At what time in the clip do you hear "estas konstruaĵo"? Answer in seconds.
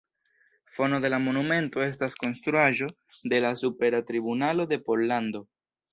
1.87-2.89